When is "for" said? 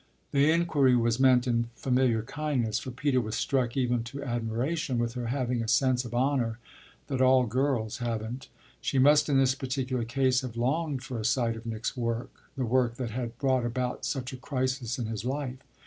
2.79-2.89, 11.03-11.19